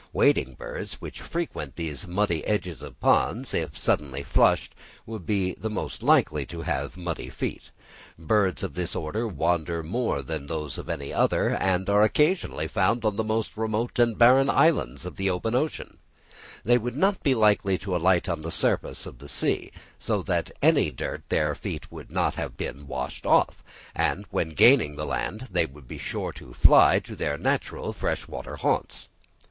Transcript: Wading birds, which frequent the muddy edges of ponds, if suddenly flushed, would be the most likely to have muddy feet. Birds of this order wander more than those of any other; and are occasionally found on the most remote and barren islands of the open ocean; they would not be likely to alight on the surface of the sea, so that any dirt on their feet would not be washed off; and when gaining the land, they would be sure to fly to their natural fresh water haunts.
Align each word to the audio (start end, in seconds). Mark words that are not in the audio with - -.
Wading 0.13 0.55
birds, 0.55 0.95
which 0.95 1.21
frequent 1.21 1.75
the 1.75 1.95
muddy 2.07 2.43
edges 2.47 2.81
of 2.81 2.99
ponds, 2.99 3.53
if 3.53 3.77
suddenly 3.77 4.23
flushed, 4.23 4.73
would 5.05 5.27
be 5.27 5.53
the 5.53 5.69
most 5.69 6.01
likely 6.01 6.43
to 6.47 6.63
have 6.63 6.97
muddy 6.97 7.29
feet. 7.29 7.69
Birds 8.17 8.63
of 8.63 8.73
this 8.73 8.95
order 8.95 9.27
wander 9.27 9.83
more 9.83 10.23
than 10.23 10.47
those 10.47 10.79
of 10.79 10.89
any 10.89 11.13
other; 11.13 11.49
and 11.51 11.87
are 11.87 12.01
occasionally 12.01 12.67
found 12.67 13.05
on 13.05 13.15
the 13.15 13.23
most 13.23 13.55
remote 13.55 13.99
and 13.99 14.17
barren 14.17 14.49
islands 14.49 15.05
of 15.05 15.17
the 15.17 15.29
open 15.29 15.53
ocean; 15.53 15.99
they 16.65 16.79
would 16.79 16.97
not 16.97 17.21
be 17.21 17.35
likely 17.35 17.77
to 17.77 17.95
alight 17.95 18.27
on 18.27 18.41
the 18.41 18.49
surface 18.49 19.05
of 19.05 19.19
the 19.19 19.29
sea, 19.29 19.69
so 19.99 20.23
that 20.23 20.49
any 20.63 20.89
dirt 20.89 21.17
on 21.21 21.29
their 21.29 21.53
feet 21.53 21.91
would 21.91 22.11
not 22.11 22.57
be 22.57 22.71
washed 22.71 23.27
off; 23.27 23.61
and 23.93 24.25
when 24.31 24.49
gaining 24.49 24.95
the 24.95 25.05
land, 25.05 25.47
they 25.51 25.67
would 25.67 25.87
be 25.87 25.99
sure 25.99 26.31
to 26.33 26.53
fly 26.55 26.97
to 26.97 27.15
their 27.15 27.37
natural 27.37 27.93
fresh 27.93 28.27
water 28.27 28.55
haunts. 28.55 29.07